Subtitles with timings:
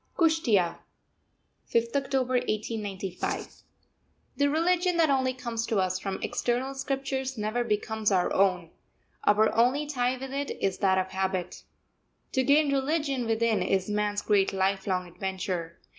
[0.17, 0.79] KUSHTEA,
[1.71, 3.61] 5th October 1895.
[4.35, 8.71] The religion that only comes to us from external scriptures never becomes our own;
[9.25, 11.65] our only tie with it is that of habit.
[12.31, 15.79] To gain religion within is man's great lifelong adventure.